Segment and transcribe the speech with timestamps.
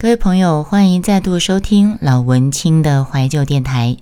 [0.00, 3.96] 各位朋友，欢迎再度收听老文青的怀旧电台。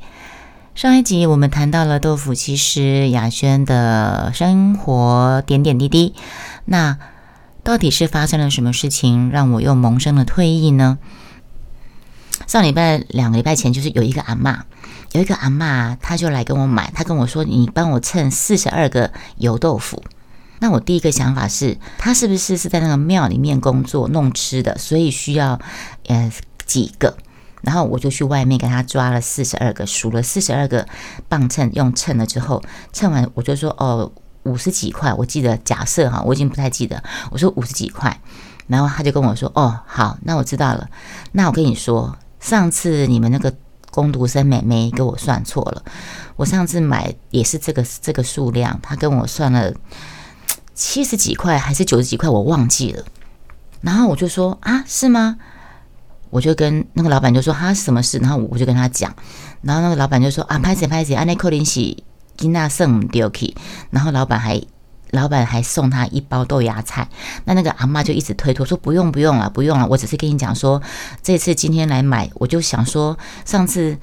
[0.74, 6.14] 上一集我们谈到了豆腐西施雅轩的生活点点滴滴，
[6.66, 6.98] 那
[7.64, 10.98] 到底是发生了什么事情，让我又萌生了退役呢？
[12.46, 14.58] 上礼拜两个礼拜前，就是有一个阿嬷，
[15.12, 20.02] 有一个阿嬷，她就来跟我买，她跟我说：“你帮我称四十二个油豆腐。”
[20.58, 25.60] 那我第一个想法是，他是不是是在那个庙里面工作弄吃的，所以需要
[26.06, 26.32] 呃
[26.64, 27.16] 几个？
[27.62, 30.86] 然后我就去外面给他抓了四十二个，数了四十二个
[31.28, 34.12] 磅秤，用秤了之后，称完我就说哦
[34.44, 37.02] 五十几块，我记得假设哈，我已经不太记得，
[37.32, 38.20] 我说五十几块，
[38.68, 40.88] 然后他就跟我说哦好，那我知道了。
[41.32, 43.52] 那我跟你说，上次你们那个
[43.90, 45.82] 工读生妹妹给我算错了，
[46.36, 49.74] 我上次买也是这个这个数量，她跟我算了。
[50.76, 53.02] 七十几块还是九十几块，我忘记了。
[53.80, 55.38] 然后我就说啊，是吗？
[56.28, 59.14] 我就跟那个老板就说他什么事，然后我就跟他讲。
[59.62, 62.04] 然后那个老板就说啊，拍谁拍谁，安内克林喜
[62.36, 63.54] 金纳圣丢去。
[63.90, 64.60] 然后老板还
[65.12, 67.08] 老板还送他一包豆芽菜。
[67.46, 70.82] 那那个阿妈就一直推脱说不用不用了不用了，我只是跟你讲说
[71.22, 73.96] 这次今天来买，我就想说上次。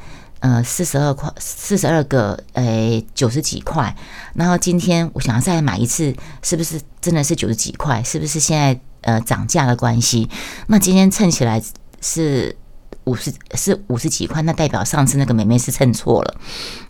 [0.44, 3.96] 呃，四十二块，四十二个，诶，九十几块。
[4.34, 8.04] 然后今天我想要再买一次，是不是真的是九十几块？
[8.04, 10.30] 是不是现在呃涨价的关系？
[10.68, 11.64] 那今天称起来
[12.02, 12.54] 是
[13.06, 16.36] 五十，是五十几块，那代表上次那个妹妹是称错了。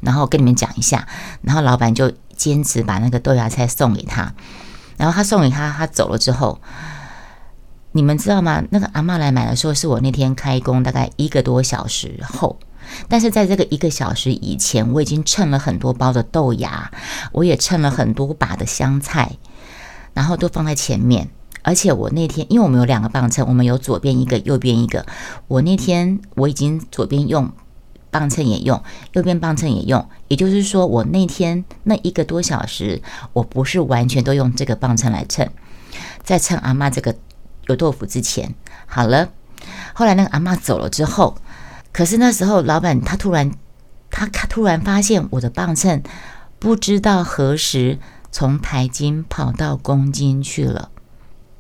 [0.02, 1.08] 然后跟你们讲一下，
[1.44, 4.34] 然后老板就坚持把那个豆芽菜送给他。
[4.98, 6.60] 然后他送给他，他走了之后，
[7.92, 8.64] 你们知道吗？
[8.72, 12.58] 那个阿妈来买的时候，是我那天开工大概一个多小时后。
[13.08, 16.92] 但是在这个一个小时以前，我已经称了很多包的豆芽，
[17.32, 19.38] 我也称了很多把的香菜，
[20.14, 21.30] 然后都放在前面。
[21.66, 25.06] 而且我那天，因为我们有两个磅秤，我们有左边一个，右边一个。
[25.48, 27.50] 我那天我已经左边用
[28.12, 28.84] 磅秤也用，
[29.14, 30.06] 右边磅秤也用。
[30.28, 33.02] 也就是说，我那天那一个多小时，
[33.32, 35.50] 我不是完全都用这个磅秤来称。
[36.22, 37.16] 在称阿妈这个
[37.68, 38.54] 油豆腐之前，
[38.86, 39.30] 好了。
[39.94, 41.38] 后来那个阿妈走了之后。
[41.94, 43.52] 可是那时候，老板他突然，
[44.10, 46.04] 他他突然发现我的磅秤
[46.60, 48.00] 不知道何时
[48.32, 50.90] 从台斤跑到公斤去了。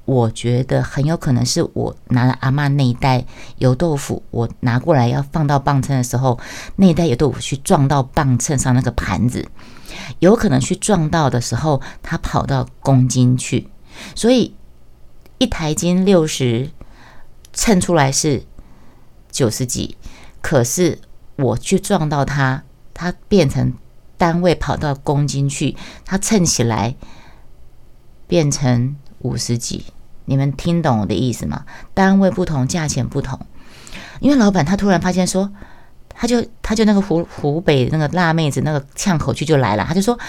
[0.05, 3.25] 我觉得很有可能是我拿了阿妈那一袋
[3.59, 6.37] 油豆腐，我拿过来要放到磅秤的时候，
[6.75, 9.47] 那一袋油豆腐去撞到磅秤上那个盘子，
[10.19, 13.69] 有可能去撞到的时候，它跑到公斤去，
[14.13, 14.53] 所以
[15.37, 16.71] 一台斤六十，
[17.53, 18.43] 称出来是
[19.31, 19.95] 九十几。
[20.43, 20.99] 可是
[21.37, 23.73] 我去撞到它，它变成
[24.17, 26.95] 单位跑到公斤去，它称起来
[28.27, 29.85] 变成五十几。
[30.25, 31.63] 你们听懂我的意思吗？
[31.93, 33.39] 单位不同，价钱不同。
[34.19, 35.49] 因为老板他突然发现说，
[36.09, 40.19] 他就他就那个湖湖北那个辣妹子那个呛口气就来了，他就说：“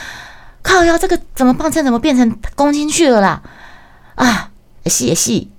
[0.62, 3.42] 靠腰这个怎么磅秤怎么变成公斤去了啦？”
[4.14, 4.52] 啊，
[4.86, 5.50] 细也细，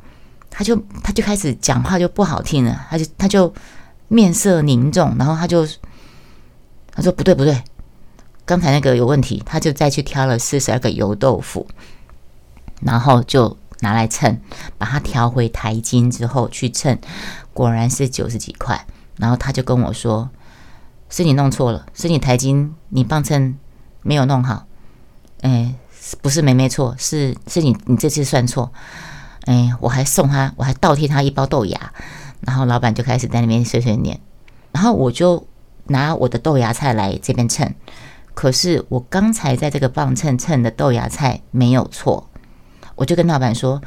[0.49, 3.53] 他就他就开始讲话就不好听了，他就他就。
[4.07, 5.65] 面色凝重，然后他就
[6.91, 7.63] 他说不对不对，
[8.45, 11.67] 刚才那个有问题，他就再去挑了四十二个油豆腐，
[12.81, 14.39] 然后就拿来称，
[14.77, 16.97] 把它调回台斤之后去称，
[17.53, 18.85] 果然是九十几块。
[19.17, 20.29] 然后他就跟我说
[21.09, 23.57] ：“是你弄错了，是你台斤你磅秤
[24.01, 24.65] 没有弄好。”
[25.41, 25.73] 哎，
[26.21, 28.73] 不是没没错，是是你你这次算错。
[29.45, 31.93] 哎，我还送他，我还倒贴他一包豆芽。
[32.45, 34.19] 然后老板就开始在那边碎碎念，
[34.71, 35.47] 然后我就
[35.85, 37.73] 拿我的豆芽菜来这边称，
[38.33, 42.29] 可是我刚才在这个磅秤称的豆芽菜没有错，
[42.95, 43.81] 我就跟老板说，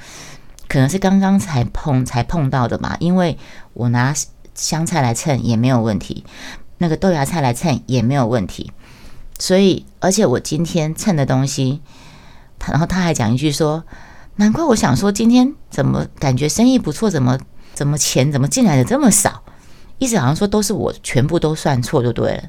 [0.69, 3.39] 可能是刚刚才碰才碰到的嘛，因为
[3.75, 4.13] 我拿
[4.55, 6.25] 香菜来称也没有问题，
[6.79, 8.73] 那个豆芽菜来称也没有问题，
[9.39, 11.81] 所以而且我今天称的东西，
[12.67, 13.85] 然后他还讲一句说，
[14.37, 17.39] 难怪我想说今天怎么感觉生意不错，怎么？
[17.79, 19.45] 怎么钱怎么进来的这么少？
[19.99, 22.43] 意思好像说都是我全部都算错就对了。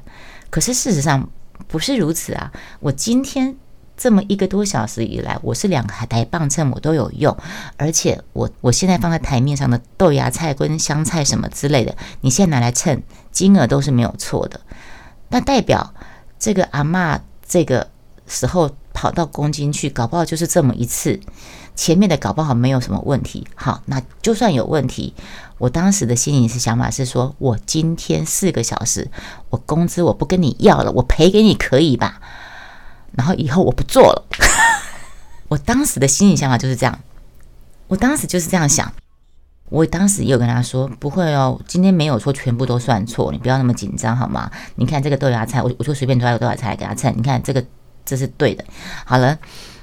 [0.50, 1.30] 可是事实上
[1.68, 2.50] 不是如此啊！
[2.80, 3.54] 我今天
[3.96, 7.36] 这么一个多小时以来，我是两个台磅秤我都有用，
[7.76, 13.00] 而且我我现在放在台面上的豆芽菜跟香菜什么之类的，你现在拿来称
[13.30, 14.60] 金额都是没有错的。
[15.28, 15.94] 那代表
[16.40, 17.88] 这个阿妈这个
[18.26, 21.20] 时候跑到公斤去，搞不好就是这么一次。
[21.80, 25.14] 前面的搞不好没有什么问题，好，那就算有问题，
[25.56, 29.10] 我当时的心里是想法是说，我今天四个小时，
[29.48, 32.20] 我工资我不跟你要了，我赔给你可以吧？
[33.12, 34.26] 然后以后我不做了。
[35.48, 37.00] 我当时的心理想法就是这样，
[37.88, 38.92] 我当时就是这样想。
[39.70, 44.50] 我当时也有跟他说，不会哦，今天没有错，全部都算错，你不要那么紧张好吗？
[44.74, 47.64] 你看这个豆芽菜，我我就随便抓个豆芽菜给他称，你看这个
[48.04, 48.62] 这是对的。
[49.06, 49.38] 好了，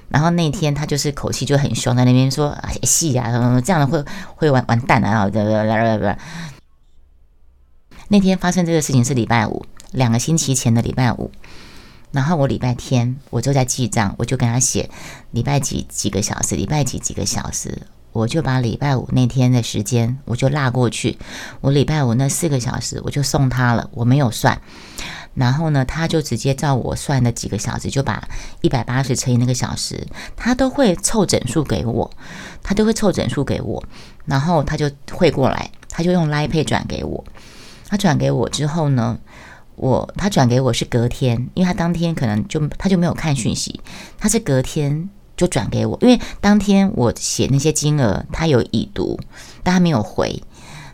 [0.10, 4.04] 然后那天他就是口气就很凶，在那边说啊，戏啊，什么这样会
[4.36, 6.20] 会完完蛋啊，然后。
[8.10, 11.30] 那天发生这个事情是礼拜五，两个星期前的礼拜五。
[12.14, 14.90] 然后我礼拜天我就在记账，我就跟他写
[15.32, 17.82] 礼拜几几个小时，礼拜几几个小时，
[18.14, 21.18] 我就把礼拜五那天的时间我就落过去。
[21.60, 24.62] 我礼拜五那四个小时我就送他了，我没有算。
[25.38, 28.28] 然后呢，他就直接照我算的几个小时，就把
[28.62, 30.06] 一百八十乘以那个小时，
[30.36, 32.12] 他都会凑整数给我，
[32.64, 33.84] 他都会凑整数给我，
[34.26, 37.24] 然后他就汇过来，他就用 Line Pay 转给我。
[37.88, 39.18] 他转给我之后呢？
[39.76, 43.80] 我他转给我是隔天，因为他当天可能就他就没有看讯息，
[44.18, 45.08] 他是隔天
[45.38, 49.20] 就转给我，因为当天我写那些金额他有已读，
[49.62, 50.42] 但他没有回。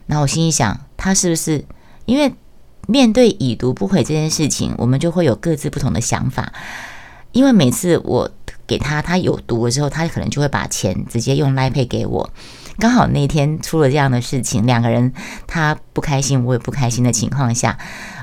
[0.05, 1.63] 然后我心里想，他是不是
[2.03, 2.35] 因为
[2.87, 6.53] 面对已读不回这件事情，我们就会有各自不同的想法。
[7.31, 8.29] 因为每次我
[8.67, 12.29] 给他，他有读了之后，他可能就会把钱直接用 Line Pay 给我。
[12.77, 15.13] 刚好那天出了这样的事情，两个人
[15.47, 17.77] 他不开心，我也不开心的情况下，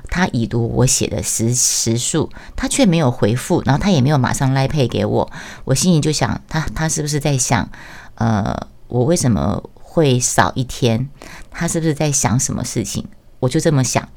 [0.09, 5.33] 他已读我写的时时数，他却没有回复，然后他也没有马上来配给我，
[5.65, 7.69] 我心里就想，他他是不是在想，
[8.17, 11.09] 呃，我为什么会少一天？
[11.51, 13.07] 他是不是在想什么事情？
[13.41, 14.09] 我就这么想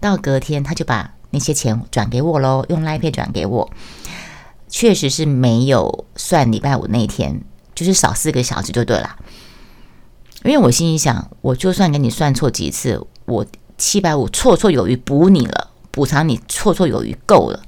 [0.00, 3.70] 到隔天，他就把那些钱转给我喽，用 ipad 转给我，
[4.68, 7.42] 确实是没有算礼拜五那天，
[7.74, 9.16] 就是少四个小时就对了。
[10.42, 13.44] 因为我心里想，我就算给你算错几次，我
[13.76, 17.62] 七百五绰绰有余补你了，补偿你绰绰有余够了。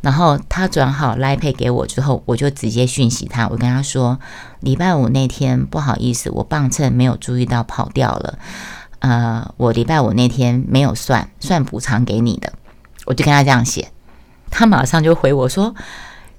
[0.00, 4.18] 然后他转好 ipad 给我之后，我就直接讯息他，我跟他说，
[4.58, 8.36] 礼拜五那天不好意思，我磅秤没有注意到跑掉了。
[9.02, 12.52] 呃，我礼拜五那天没有算，算补偿给你的。
[13.04, 13.90] 我就跟他这样写，
[14.48, 15.74] 他马上就回我说，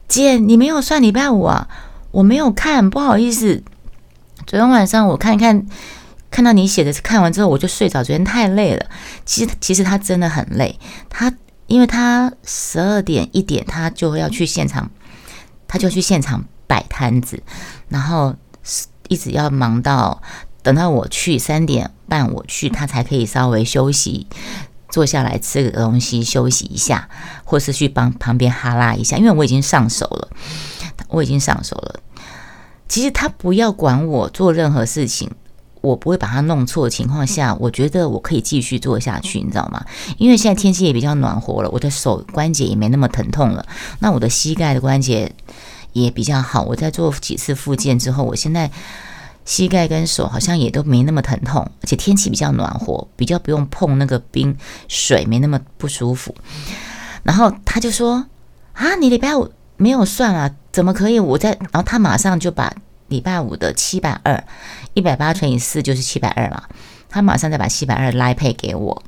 [0.07, 1.67] 姐，你没有算礼拜五啊？
[2.11, 3.61] 我没有看，不好意思。
[4.47, 5.67] 昨天晚上我看看，
[6.31, 8.01] 看到你写的，看完之后我就睡着。
[8.01, 8.85] 昨天太累了，
[9.25, 10.79] 其实其实他真的很累。
[11.09, 11.33] 他
[11.67, 14.89] 因为他十二点一点他就要去现场，
[15.67, 17.43] 他就去现场摆摊子，
[17.89, 18.33] 然后
[19.09, 20.21] 一直要忙到
[20.63, 24.25] 等到我去三点半我去，他才可以稍微休息，
[24.89, 27.09] 坐下来吃个东西休息一下，
[27.43, 29.17] 或是去帮旁边哈拉一下。
[29.17, 30.29] 因为我已经上手了，
[31.09, 31.99] 我已经上手了。
[32.87, 35.31] 其实他不要管我做任何事情，
[35.81, 39.83] 我不会把他弄错的情况下，我觉得我可以继续做下去，你知道吗？
[40.17, 43.65] 因为现在天气也比较暖和了，我的手关节也没那么疼痛了，
[43.99, 45.33] 那我的膝盖的关节
[45.91, 46.61] 也比较好。
[46.61, 48.69] 我在做几次复健之后，我现在
[49.45, 54.57] 膝盖跟手好像也都没那么疼痛，而且天气比较暖和，比较不用碰那个冰
[54.87, 56.35] 水，没那么不舒服。
[57.23, 58.25] 然后他就说
[58.73, 60.51] ：“啊，你礼拜五没有算啊？
[60.71, 61.19] 怎么可以？
[61.19, 61.49] 我在……
[61.59, 62.73] 然后他马上就把。”
[63.09, 64.43] 礼拜五的七百二，
[64.95, 66.63] 一百八乘以四就是七百二嘛。
[67.09, 69.03] 他马上再把七百二拉配给我，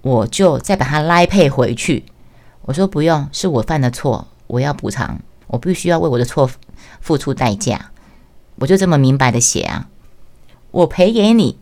[0.00, 2.06] 我就再把它拉配回去。
[2.62, 6.50] 我说不用，是我犯的错，我要补偿，我必须要为我的错
[7.02, 7.90] 付出代价。
[8.60, 9.88] 我就这么明白的写啊，
[10.70, 11.58] 我赔给你。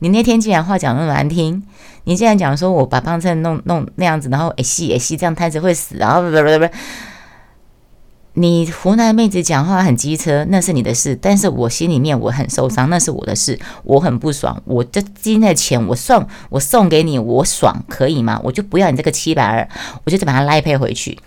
[0.00, 1.62] 你那天既然话讲那么难听，
[2.04, 6.74] 你既然讲说我把棒秤弄弄那样子，然后诶吸诶吸，这样摊子会死，然后不不不不。
[8.34, 11.18] 你湖南妹子讲话很机车，那是你的事。
[11.20, 14.62] 但是我心里面我很受伤，那是我的事，我很不爽。
[14.64, 18.40] 我这今天的钱我送我送给你，我爽可以吗？
[18.44, 19.68] 我就不要你这个七百二，
[20.04, 21.18] 我就再把它拉配回去。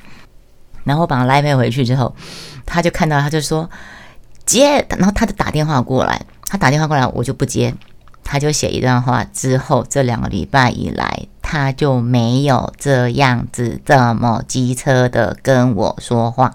[0.85, 2.15] 然后把它拉配回去之后，
[2.65, 3.69] 他就看到他就说
[4.51, 7.73] 接，然后他就打电话过来，他打电话过来我就不接，
[8.21, 9.23] 他就写一段话。
[9.23, 16.53] 之后这两个礼拜以来，他就没有这样子这么机车的跟我说话。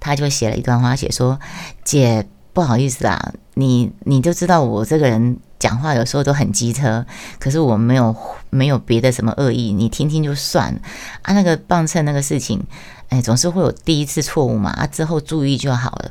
[0.00, 1.38] 他就写了一段话，写说
[1.84, 7.04] ：“姐，不好意思啊，你你就知道我这个人讲话有时候都很机车，
[7.38, 8.16] 可是我没有
[8.48, 10.80] 没有别的什么恶意，你听听就算了
[11.20, 11.34] 啊。
[11.34, 12.64] 那个磅秤那个事情，
[13.10, 16.10] 哎，总是会有第一次错误嘛，啊，之后注意就好了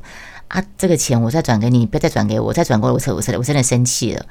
[0.49, 0.63] 啊。
[0.77, 4.25] 这个钱我再转给你，不要再转给我，再转过来我我我我真的生气了。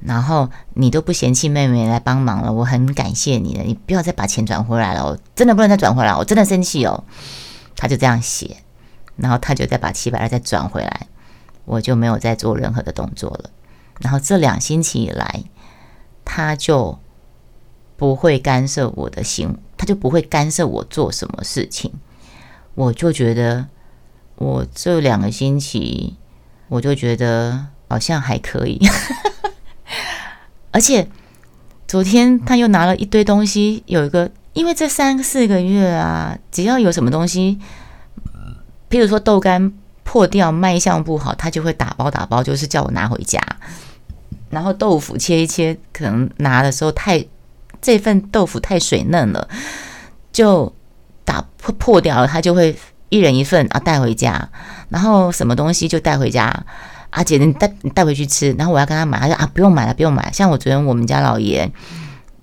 [0.00, 7.04] 然后你都不嫌弃妹妹来帮忙了，我很感谢你的，你不要再把钱转回来了，我真的不能再转回来，我真的生气哦。”
[7.76, 8.58] 他就这样写。
[9.16, 11.06] 然后他就再把七百二再转回来，
[11.64, 13.48] 我就没有再做任何的动作了。
[13.98, 15.44] 然后这两星期以来，
[16.22, 16.98] 他就
[17.96, 21.94] 不会干涉我的行，他就不会干涉我做什么事情。
[22.74, 23.68] 我就觉得，
[24.36, 26.14] 我这两个星期，
[26.68, 28.80] 我就觉得好像还可以。
[30.70, 31.08] 而且
[31.88, 37.58] 昨天他又拿了一堆东西，有一个，因为这三四个月啊，只要有什么东西，
[38.90, 39.72] 譬如说豆干
[40.04, 43.40] 破掉、卖相不好，他就会打包打包，就是叫我拿回家。
[44.50, 47.24] 然后豆腐切一切，可能拿的时候太
[47.80, 49.48] 这份豆腐太水嫩了，
[50.30, 50.72] 就
[51.24, 52.76] 打破破掉了，他就会
[53.08, 54.48] 一人一份啊带回家。
[54.88, 56.64] 然后什么东西就带回家，
[57.10, 58.52] 阿姐你带你带回去吃。
[58.58, 60.30] 然后我要跟他买，他说啊不用买了，不用买。
[60.32, 61.70] 像我昨天我们家老爷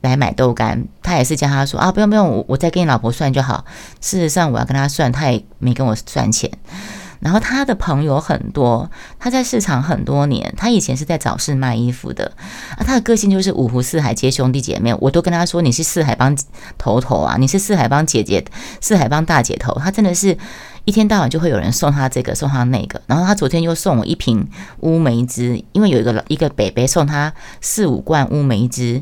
[0.01, 3.65] 来买豆干，他也是叫他说啊不用不用，我我再跟你老婆算就好。
[4.01, 6.51] 事实上我要跟他算，他也没跟我算钱。
[7.24, 12.30] 然后他的朋友很多，他在市场很多年，他以前是在早市卖衣服的
[12.77, 12.84] 啊。
[12.86, 16.38] 他的个性就是五湖四海皆兄弟姐妹，我都跟他说你是四海帮
[16.77, 18.44] 头头啊，你是四海帮姐姐，
[18.82, 19.74] 四海帮大姐头。
[19.80, 20.38] 他真的是
[20.84, 23.01] 一天到晚就会有人送他这个送他那个。
[23.08, 24.46] 然后他昨天又送我一瓶
[24.82, 29.01] 乌梅汁，因为有一个一个北北送他四五罐乌梅汁。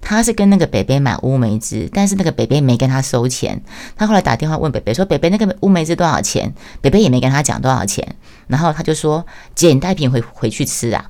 [0.00, 3.62] 他是跟那个北北买乌梅汁，但是那个北北没跟他收钱。
[3.96, 8.16] 他后来打电话问北北说：“北北那个乌梅汁多少钱？”北北也没跟他讲多少钱。
[8.48, 11.04] 然后他就说：“姐，你带瓶回回去吃啊。”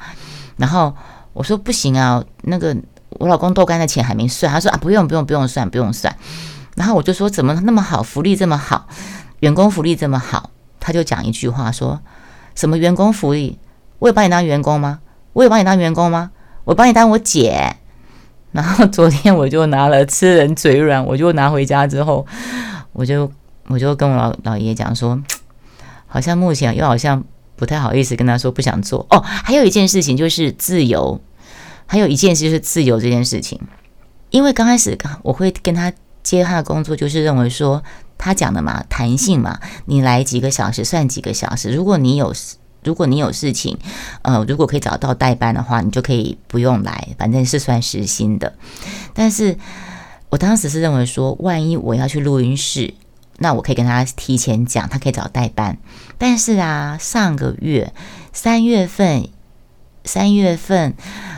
[0.59, 0.95] 然后
[1.33, 2.77] 我说：“不行啊，那个
[3.11, 6.15] 我老公豆干的钱还没算。”他说：“啊，不用不用不用算不用算。”
[6.77, 8.03] 然后我就说：“怎么那么好？
[8.03, 8.89] 福利这么好，
[9.39, 12.01] 员工福利这么好？”他就讲一句话说
[12.55, 13.59] ：“什么员工福利？
[14.01, 14.99] 我有把你当员工吗？
[15.33, 16.33] 我有把你当员工吗？
[16.65, 17.77] 我把你当我姐。”
[18.53, 22.27] 然后昨天我就拿了吃人嘴软，我就拿回家之后，
[22.93, 23.31] 我就
[23.69, 25.23] 我就跟我老老爷讲说，
[26.09, 27.23] 好像目前又好像
[27.55, 29.21] 不太好意思跟他说不想做哦。
[29.21, 31.21] 还有一件事情就是自由，
[31.87, 33.61] 还有一件事就是自由这件事情，
[34.31, 35.93] 因为刚开始我会跟他
[36.23, 37.83] 接他的工作，就是认为说
[38.19, 42.35] 他讲的嘛，弹性嘛，你来几个小时算几个小时，如果你有。
[42.83, 43.77] 如果你有事情，
[44.23, 48.55] 呃，如果可以找到代班的话，你就可以不用来，反正是算实薪的。
[49.13, 49.57] 但是
[50.31, 52.95] 我当时是认为说，万一我要去录音室，
[53.39, 55.77] 那我可以跟他提前讲，他可以找代班。
[56.19, 57.93] 但是啊，上个月
[58.33, 59.29] 三月份，
[60.11, 60.97] 三月份。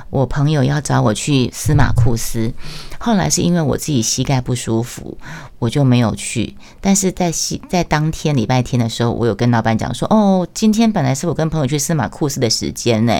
[0.09, 2.53] 我朋友要找我去司马库斯，
[2.99, 5.17] 后来是因为我自己膝盖不舒服，
[5.59, 6.55] 我就没有去。
[6.83, 13.15] 但是在西在当天礼拜天的时候，我有跟老板讲说：“哦，今天本来是我跟朋友去司马库斯的时间呢，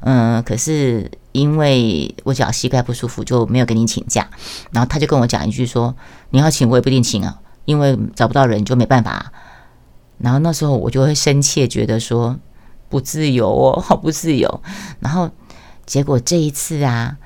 [0.00, 4.28] 嗯，可是因为我脚膝盖不舒服，就没有跟你请假。”
[4.70, 5.94] 然后他就跟我讲一句说
[6.30, 9.32] ：“你要请我也不一定请啊，因为找不到人就没办法。”
[10.18, 12.36] 然后那时候我就会深切觉得说
[12.94, 14.60] 不自由哦， 好不自由。
[15.00, 15.28] 然后。
[15.86, 17.18] 结果这一次啊，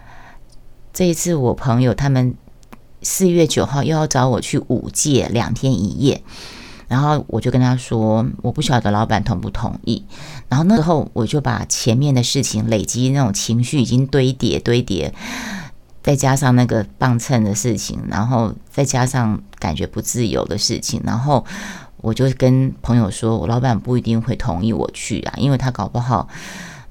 [0.93, 2.35] 这一次我朋友他们
[3.03, 6.25] 四月九号又要找我去五界两天一夜，
[6.89, 10.05] 然后我就跟他说，我不晓得老板同不同意。
[10.49, 15.15] 然后那时候我就把前面的事情累积那种情绪已经堆叠堆叠，
[16.03, 21.45] 再加上那个磅秤的事情，然后再加上感觉不自由的事情，然后
[22.01, 26.29] 我就跟朋友说，我老板不一定会同意我去啊，因为他搞不好。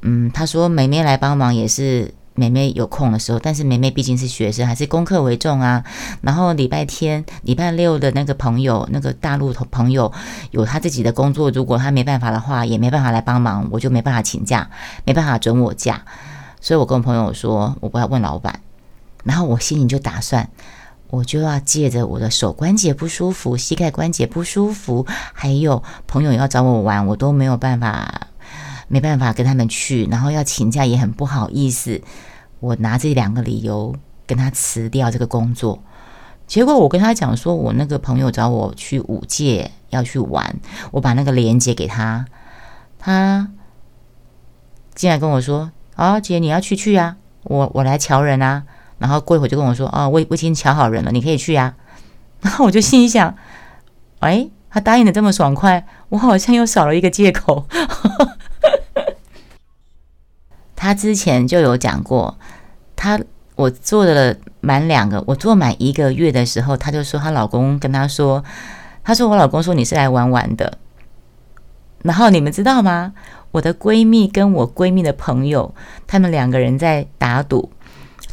[0.01, 5.83] 嗯，他说梅梅来帮忙也是梅梅有空的时候，但是梅梅毕竟是学生，还是功课为重啊。
[6.21, 10.11] 然后礼拜天、礼拜六的那个朋友，那个大陆朋友
[10.51, 14.69] 有他自己的工作，如果他没办法的话，也没办法来帮忙，我就没办法请假，
[15.03, 16.03] 没办法准我假。
[16.61, 18.59] 所以我跟我朋友说，我不要问老板。
[19.23, 20.47] 然后我心里就打算，
[21.09, 28.27] 我就要借着我的手关节不舒服、膝盖关节不舒服，还有朋友要找我玩，我都没有办法。
[28.89, 32.01] 没办法跟他们去，然后要请假也很不好意思。
[32.61, 33.93] 我拿这两个理由
[34.25, 35.83] 跟他辞掉这个工作。
[36.47, 40.55] 结果我跟他讲说，我那个朋友找我去五界要去玩，
[40.91, 42.25] 我把那个链接给他，
[42.97, 43.51] 他
[44.95, 48.63] 进来跟我说：“啊，姐你要去去啊，我我来瞧人啊。”
[48.97, 51.75] 然后过一会儿就跟我说：“哦，我我已经瞧好人了，你可以去呀。
[52.41, 53.35] ”然后我就心想
[54.19, 57.65] ：“哎，他答应的这么爽快，我好像又少了一个借口。
[60.75, 62.37] ”他之前就有讲过，
[62.95, 63.19] 他
[63.55, 68.43] 我做了满两个，我做满一个月的时候，他就说她老公跟他说，
[69.03, 70.77] 他说我老公说你是来玩玩的，
[72.03, 73.13] 然后你们知道吗？
[73.51, 75.73] 我的闺蜜跟我闺蜜的朋友，
[76.05, 77.71] 他们两个人在打赌，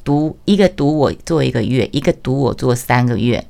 [0.04, 3.46] 读一个读我做一个月，一个读我做三个月，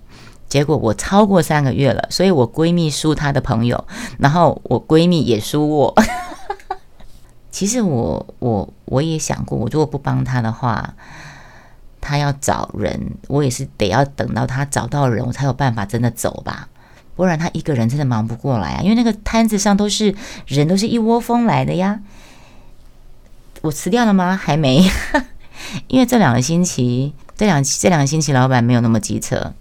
[0.48, 3.84] 结果我超过三个月了，所以我闺蜜输她的朋友，
[4.18, 5.94] 然后我闺蜜也输我。
[7.50, 10.94] 其实我我我也想过，我如果不帮他的话，
[12.00, 16.68] 他要找人，我也是得要等到他找到人，我才有办法真的走吧。
[17.14, 20.14] 不然他一个人真的忙不过来啊，因为那个摊子上都是
[20.48, 22.00] 人，都是一窝蜂来的呀。
[23.62, 24.36] 我辞掉了吗？
[24.36, 24.84] 还没，
[25.88, 29.52] 因为这两个星期，这两这两个星期老板没有那么机车，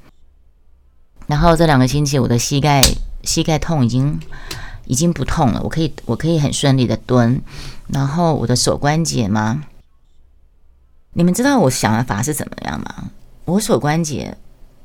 [1.27, 2.81] 然后这两个星期我的膝盖
[3.23, 4.19] 膝盖痛已经
[4.85, 7.41] 已经不痛了，我可以我可以很顺利的蹲，
[7.87, 9.63] 然后我的手关节吗？
[11.13, 13.11] 你们知道我想的法是怎么样吗？
[13.45, 14.37] 我手关节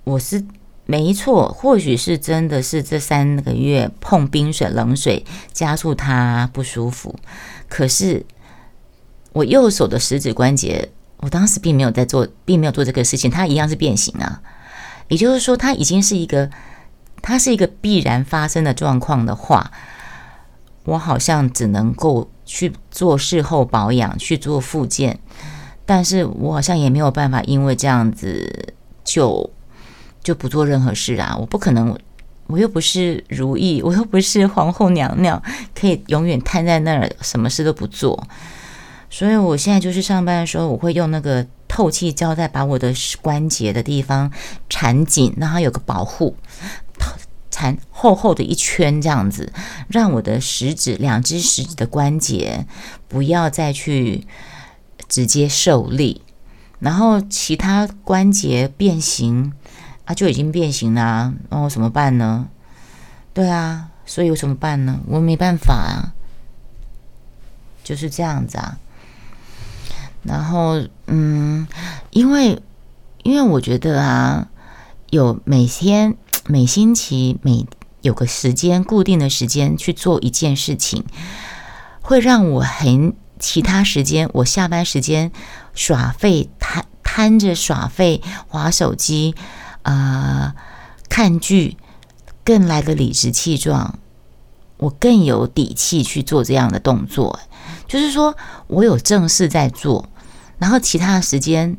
[0.05, 0.45] 我是
[0.87, 7.15] 没错，或许是真的是这三个月碰冰水冷水加速它不舒服，
[7.69, 8.25] 可是
[9.33, 10.89] 我右手的食指关节。
[11.19, 14.41] 我当时并没有在做，并没有做这个事情，它一样是变形啊。
[15.09, 16.51] 也就是说，它已经是一个，
[17.23, 19.71] 它是一个必然发生的状况的话，
[20.85, 25.19] 我好像只能够去做事后保养，去做复健，
[25.85, 29.51] 但是我好像也没有办法，因为这样子就
[30.23, 31.37] 就不做任何事啊。
[31.41, 31.99] 我不可能，
[32.47, 35.43] 我又不是如意，我又不是皇后娘娘，
[35.75, 38.29] 可以永远瘫在那儿，什么事都不做。
[39.11, 44.31] 所以我现在就是上班的时候，我会用那个透气胶带把我的关节的地方
[44.69, 46.37] 缠紧，让它有个保护，
[47.51, 49.51] 缠厚厚的一圈这样子，
[49.89, 52.67] 让我的食指两只食指的关节
[53.09, 54.27] 不要再去
[55.09, 56.21] 直接受力，
[56.79, 59.53] 然后其他关节变形
[60.05, 62.49] 啊就已经变形了，那我怎么办呢？
[63.33, 65.01] 对啊，所以有什么办呢？
[65.07, 66.13] 我没办法啊，
[67.83, 68.79] 就是这样子啊。
[70.29, 71.67] 然后，嗯，
[72.11, 72.63] 因为，
[73.23, 74.49] 因为我觉得啊，
[75.11, 76.17] 有每天、
[76.47, 77.67] 每星期、每
[78.03, 81.05] 有个时间固定的时间去做一件事情，
[82.03, 85.33] 会让我很其他时间，我下班时间
[85.75, 89.35] 耍废瘫瘫着耍废，划手机
[89.83, 90.55] 啊，
[91.09, 91.77] 看剧，
[92.45, 93.99] 更来的理直气壮，
[94.77, 97.41] 我更有底气去做这样的动作。
[97.89, 100.09] 就是说我有正事在做，
[100.59, 101.77] 然后其他的时间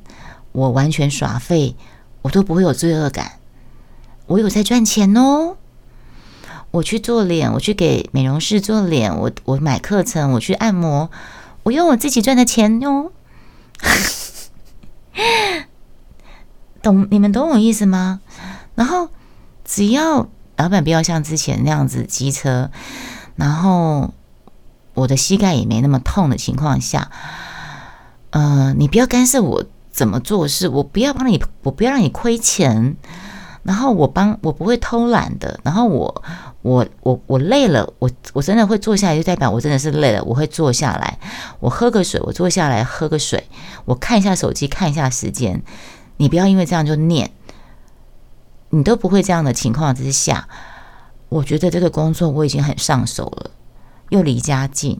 [0.52, 1.76] 我完全耍废，
[2.22, 3.34] 我都不会有罪恶感。
[4.28, 5.58] 我有在赚钱哦，
[6.72, 11.10] 我去做脸，我去给美容师做脸，我我买课程，我去按摩，
[11.64, 13.12] 我用我自己赚的钱哟。
[16.82, 18.22] 懂你们懂我意思吗？
[18.76, 19.10] 然后
[19.66, 22.72] 只要老板不要像之前那样子机车，
[23.36, 24.14] 然后。
[24.96, 27.10] 我的膝盖也没那么痛的情况下，
[28.32, 32.96] 呃，你不要干涉我怎么做事，我不要帮你，我不要让你亏钱，
[33.64, 36.24] 然后我帮我不会偷懒的，然后我
[36.62, 41.18] 我我我累了，我我真的会坐下来，就代表我真的是累了，我会坐下来，
[41.60, 43.48] 我喝个水，我坐下来喝个水，
[43.86, 45.62] 我看一下手机，看一下时间，
[46.18, 47.32] 你不要因为这样就念，
[48.70, 50.48] 你都不会这样的情况之下，
[51.30, 53.52] 我觉得这个工作我已经很上手了。
[54.10, 55.00] 又离家近，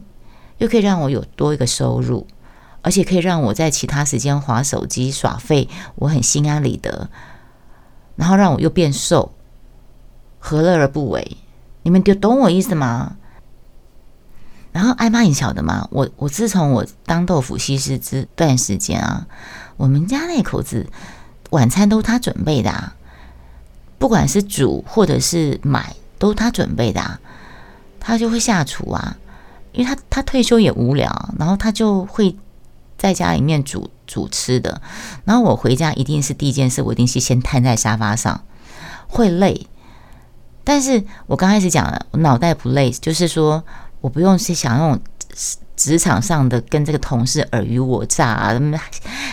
[0.58, 2.26] 又可以让我有多一个收入，
[2.82, 7.08] 而且可以让我在其他时间划手机耍废，我很心安理得。
[8.16, 9.32] 然后让我又变瘦，
[10.38, 11.36] 何乐而不为？
[11.82, 13.16] 你们就懂我意思吗？
[14.72, 15.88] 然后艾玛，你晓得吗？
[15.90, 19.26] 我我自从我当豆腐西施这段时间啊，
[19.76, 20.86] 我们家那口子
[21.50, 22.94] 晚餐都他准备的，啊，
[23.98, 27.00] 不管是煮或者是买，都他准备的。
[27.00, 27.20] 啊。
[28.02, 29.18] 他就会下厨啊，
[29.72, 32.34] 因为他他退休也无聊，然后他就会
[33.00, 34.82] 在家里面煮煮吃的。
[35.24, 38.44] 然后我回家一定是第一件事，我一定是先瘫在沙发上，
[39.08, 39.66] 会累。
[40.62, 43.64] 但是我刚开始讲了，我脑袋不累，就是说
[44.02, 45.00] 我不用去想那种
[45.74, 48.60] 职场上的跟这个同事尔虞我诈啊，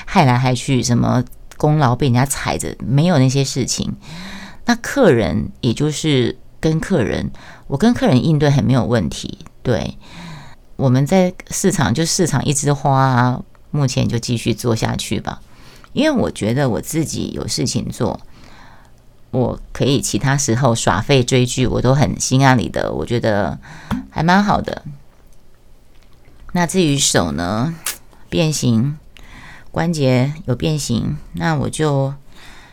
[0.06, 1.22] 害来害去，什么
[1.58, 3.94] 功劳被人家踩着，没有那些事情。
[4.66, 7.30] 那客人也就是跟客人。
[7.68, 9.98] 我跟客人应对很没有问题，对，
[10.78, 15.42] 我们在市场就市场一枝花啊，目前就继续做下去吧，
[15.94, 18.20] 因为我觉得我自己有事情做，
[19.32, 23.60] 我可以其他时候耍废追剧，我都很心安理得，我觉得
[24.10, 24.84] 还蛮好的。
[26.54, 27.76] 那至于手呢，
[28.30, 28.98] 变形，
[29.72, 32.14] 关节有变形，那我就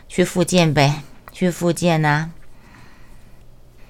[0.07, 2.31] 去复健呗，去复健呐。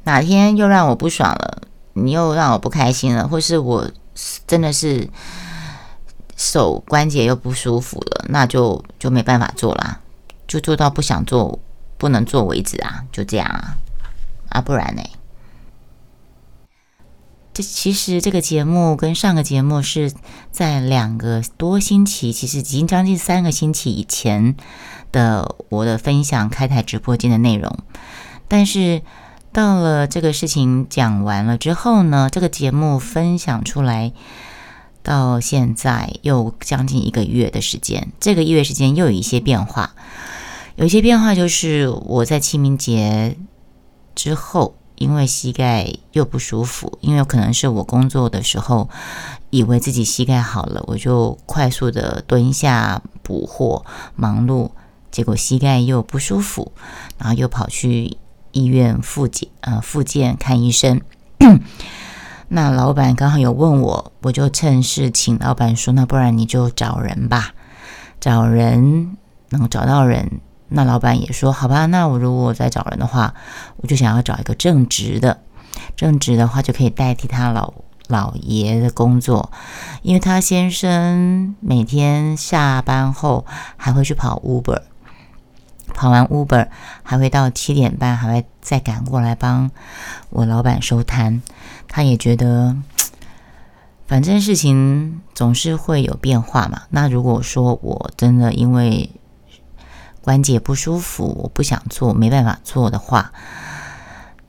[0.04, 1.62] 哪天又让我不爽了，
[1.94, 3.90] 你又让我不开心了，或是我
[4.46, 5.10] 真的是
[6.36, 10.00] 手关节又不舒服了，那就就没办法做啦，
[10.48, 11.60] 就做到不想做、
[11.98, 13.78] 不能做为止啊，就这样啊，
[14.50, 15.02] 啊，不然呢？
[17.54, 20.12] 这其实这个节目跟上个节目是
[20.52, 24.56] 在两个多星期，其实已经将近三个星期以前
[25.12, 27.80] 的我的分享开台直播间的内容，
[28.48, 29.02] 但是。
[29.56, 34.12] 到了这个事情讲完了之后呢，这个节目分享出来，
[35.06, 39.94] 到现在又将近一个月的时间，这个一月时间又有一些变化，
[40.76, 43.38] 有一些变化就是我在清明节
[44.16, 48.90] 之后，因为膝盖又不舒服，因为可能是我工作的时候
[49.52, 54.72] 以为自己膝盖好了，我就快速的蹲下补货忙碌，
[55.12, 56.72] 结果膝盖又不舒服，
[57.20, 58.18] 然后又跑去
[58.52, 61.00] 医院复检呃复健看医生。
[62.48, 67.54] 那老板刚好有问我，我就趁势请老板说：“那不然你就找人吧，
[68.20, 69.18] 找人
[69.50, 73.34] 能找到人。”那老板也说：“好吧，那我如果我再找人的话，
[73.78, 75.40] 我就想要找一个正职的，
[75.96, 77.74] 正职的话就可以代替他老
[78.08, 79.52] 老爷的工作，
[80.02, 83.46] 因为他先生每天下班后
[83.78, 84.82] 还会去跑 Uber，
[85.94, 86.68] 跑完 Uber
[87.04, 89.70] 还会到七点半还会再赶过来帮
[90.30, 91.42] 我老板收摊。”
[91.88, 92.76] 他也觉得，
[94.08, 96.84] 反正事情总是会有变化嘛。
[96.90, 99.10] 那如果说我真的因为
[100.22, 103.32] 关节不舒服，我不想做，没办法做的话，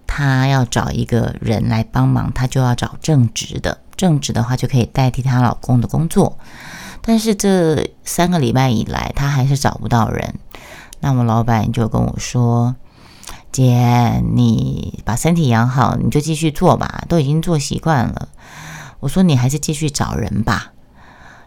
[0.06, 3.78] 他要找一个人来帮忙，他就要找正职的。
[3.96, 6.38] 正职的话就可以代替她老公的工作。
[7.00, 10.34] 但是这三个礼拜以来，他还是找不到人。
[11.00, 12.76] 那我老板就跟我说。
[13.56, 18.28] 姐，你把身体养好，你就继续做吧，都已经做习惯了。
[19.00, 20.72] 我说你还是继续找人吧，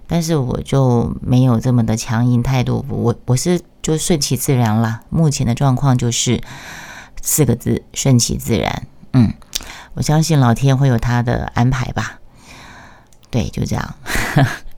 [0.07, 5.01] 但是我就没有这么的强硬态度，我我是就顺其自然啦。
[5.09, 6.41] 目前的状况就是
[7.21, 8.87] 四个字：顺其自然。
[9.13, 9.31] 嗯，
[9.93, 12.19] 我相信老天会有他的安排吧。
[13.29, 13.93] 对，就这样。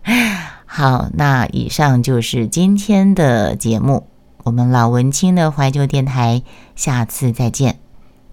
[0.68, 4.11] 好，那以上就是今天的节目。
[4.44, 6.44] 我们老文青的怀旧电台，
[6.76, 7.80] 下次再见，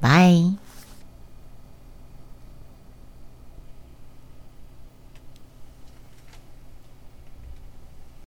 [0.01, 0.68] 拜。